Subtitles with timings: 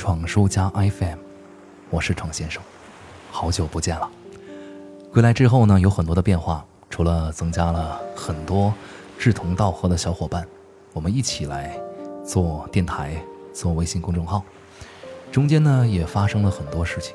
[0.00, 1.18] 闯书家 FM》，
[1.90, 2.62] 我是闯先生，
[3.30, 4.08] 好久不见了。
[5.12, 8.72] 归来之后呢，有很多的变化，除了增加了很多
[9.18, 10.48] 志同道合的小伙伴，
[10.94, 11.78] 我们一起来
[12.24, 13.22] 做电台、
[13.52, 14.42] 做微信公众号。
[15.30, 17.14] 中间呢，也发生了很多事情，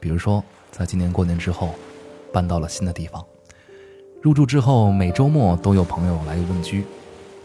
[0.00, 0.42] 比如说，
[0.72, 1.76] 在今年过年之后，
[2.32, 3.24] 搬到了新的地方，
[4.20, 6.84] 入住之后，每周末都有朋友来问居。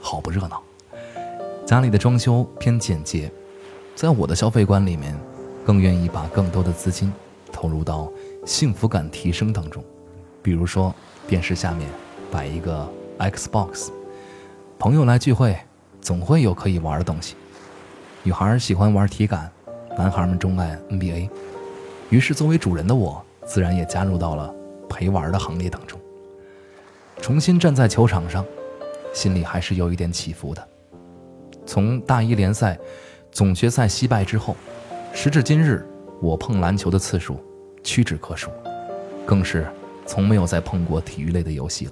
[0.01, 0.59] 好不热闹，
[1.67, 3.31] 家里的装修偏简洁，
[3.95, 5.17] 在我的消费观里面，
[5.65, 7.13] 更愿意把更多的资金
[7.49, 8.11] 投入到
[8.45, 9.81] 幸福感提升当中。
[10.43, 10.93] 比如说，
[11.27, 11.89] 电视下面
[12.29, 13.89] 摆一个 Xbox，
[14.77, 15.57] 朋友来聚会
[16.01, 17.35] 总会有可以玩的东西。
[18.23, 19.49] 女孩喜欢玩体感，
[19.97, 21.29] 男孩们钟爱 NBA，
[22.09, 24.53] 于是作为主人的我，自然也加入到了
[24.89, 25.97] 陪玩的行列当中。
[27.21, 28.45] 重新站在球场上。
[29.13, 30.67] 心里还是有一点起伏的。
[31.65, 32.77] 从大一联赛
[33.35, 34.55] 总决赛惜败之后，
[35.13, 35.85] 时至今日，
[36.21, 37.37] 我碰篮球的次数
[37.83, 38.49] 屈指可数，
[39.25, 39.67] 更是
[40.05, 41.91] 从没有再碰过体育类的游戏了。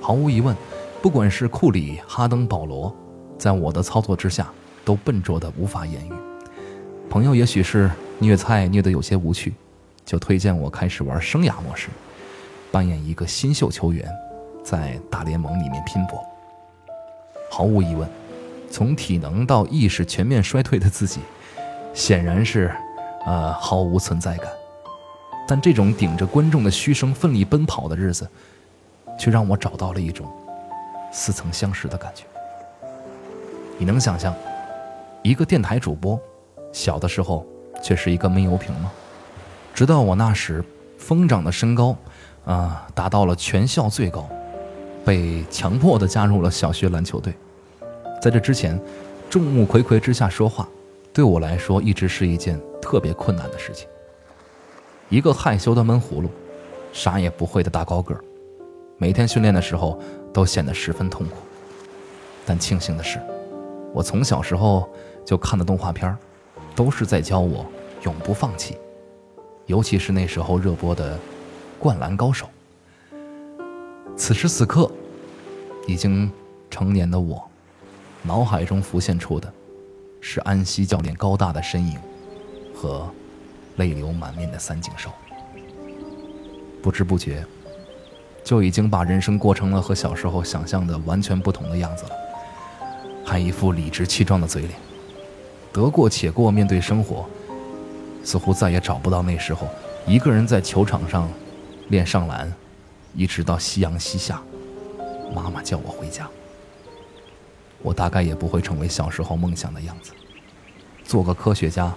[0.00, 0.56] 毫无疑问，
[1.00, 2.92] 不管是库里、哈登、保罗，
[3.38, 4.52] 在我的操作之下
[4.84, 6.12] 都笨拙的无法言喻。
[7.08, 9.54] 朋友也许是虐菜虐得有些无趣，
[10.04, 11.86] 就推荐我开始玩生涯模式，
[12.72, 14.10] 扮演一个新秀球员。
[14.64, 16.20] 在大联盟里面拼搏，
[17.48, 18.08] 毫无疑问，
[18.70, 21.20] 从体能到意识全面衰退的自己，
[21.94, 22.74] 显然是，
[23.24, 24.48] 呃，毫无存在感。
[25.48, 28.28] 但这种顶着观众的嘘声奋力奔跑的日子，
[29.18, 30.26] 却让我找到了一种
[31.12, 32.24] 似曾相识的感觉。
[33.78, 34.34] 你能想象，
[35.22, 36.20] 一个电台主播，
[36.72, 37.46] 小的时候
[37.82, 38.90] 却是一个闷油瓶吗？
[39.72, 40.64] 直到我那时
[40.98, 41.96] 疯长的身高，
[42.44, 44.28] 啊，达到了全校最高。
[45.04, 47.32] 被强迫的加入了小学篮球队，
[48.20, 48.80] 在这之前，
[49.28, 50.68] 众目睽睽之下说话，
[51.12, 53.88] 对我来说一直是一件特别困难的事情。
[55.08, 56.28] 一个害羞的闷葫芦，
[56.92, 58.18] 啥也不会的大高个，
[58.98, 60.00] 每天训练的时候
[60.32, 61.36] 都显得十分痛苦。
[62.44, 63.20] 但庆幸的是，
[63.92, 64.88] 我从小时候
[65.24, 66.16] 就看的动画片
[66.74, 67.64] 都是在教我
[68.04, 68.76] 永不放弃，
[69.66, 71.14] 尤其是那时候热播的
[71.78, 72.46] 《灌篮高手》。
[74.16, 74.90] 此时此刻，
[75.86, 76.30] 已经
[76.70, 77.42] 成年的我，
[78.26, 79.52] 脑海中浮现出的，
[80.20, 81.96] 是安西教练高大的身影，
[82.74, 83.08] 和
[83.76, 85.10] 泪流满面的三井寿。
[86.82, 87.44] 不知不觉，
[88.42, 92.10] 就已经把人生过成了和小时候想象的完全不同的样子了，
[93.24, 94.74] 还一副理直气壮的嘴脸，
[95.72, 97.24] 得过且过面对生活，
[98.24, 99.68] 似乎再也找不到那时候
[100.06, 101.28] 一个人在球场上
[101.88, 102.52] 练上篮。
[103.18, 104.42] 一直到夕阳西下，
[105.34, 106.28] 妈妈叫我回家。
[107.86, 110.10] 我大概也不会成为小时候梦想的样子，
[111.04, 111.94] 做个科学家，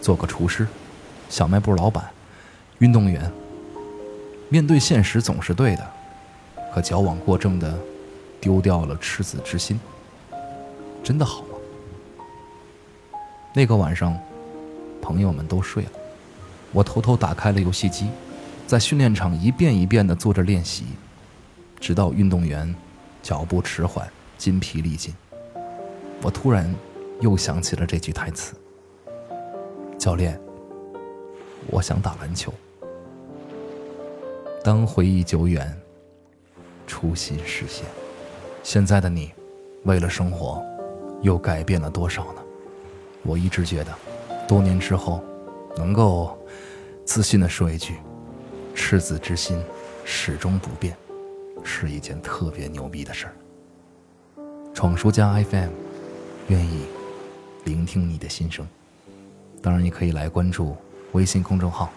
[0.00, 0.66] 做个厨师，
[1.28, 2.10] 小卖部老板，
[2.80, 3.30] 运动员。
[4.48, 5.90] 面对现实总是对的，
[6.74, 7.72] 可矫枉过正的
[8.40, 9.78] 丢掉了赤子之心，
[11.04, 12.24] 真的好吗？
[13.54, 14.18] 那个晚上，
[15.00, 15.90] 朋友们都睡了，
[16.72, 18.08] 我偷偷打开了游戏机。
[18.66, 20.84] 在训练场一遍一遍地做着练习，
[21.78, 22.74] 直到运动员
[23.22, 25.14] 脚步迟缓、筋疲力尽。
[26.22, 26.72] 我突然
[27.20, 28.54] 又想起了这句台词
[29.98, 30.38] ：“教练，
[31.68, 32.52] 我想打篮球。”
[34.64, 35.74] 当回忆久远，
[36.86, 37.86] 初心实现，
[38.62, 39.32] 现在的你，
[39.84, 40.62] 为了生活，
[41.22, 42.42] 又改变了多少呢？
[43.22, 43.94] 我一直觉得，
[44.46, 45.22] 多年之后，
[45.76, 46.36] 能够
[47.04, 47.94] 自信地说一句。
[48.74, 49.60] 赤子之心
[50.04, 50.96] 始终不变，
[51.64, 53.34] 是一件特别牛逼的事儿。
[54.72, 55.70] 闯书家 FM，
[56.48, 56.86] 愿意
[57.64, 58.66] 聆听你的心声。
[59.62, 60.76] 当然，你可以来关注
[61.12, 61.90] 微信公众号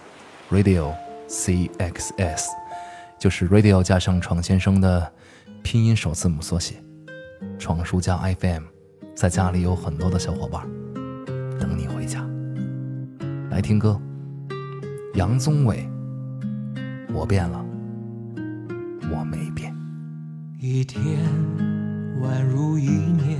[0.50, 0.94] Radio
[1.30, 2.48] CXS，
[3.20, 5.12] 就是 Radio 加上闯先生的
[5.64, 6.76] 拼音首字母缩写。
[7.58, 8.64] 闯书家 FM，
[9.16, 10.68] 在家里有很多的小伙伴
[11.60, 12.28] 等你回家。
[13.52, 14.00] 来听歌，
[15.14, 15.88] 杨宗纬。
[17.14, 17.64] 我变了，
[19.12, 19.76] 我没变。
[20.60, 21.04] 一天
[22.22, 23.40] 宛如一年，